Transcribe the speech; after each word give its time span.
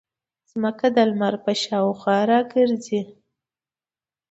ځمکه 0.51 0.87
د 0.95 0.97
لمر 1.09 1.35
په 1.45 1.51
شاوخوا 1.63 2.19
ګرځي. 2.53 3.01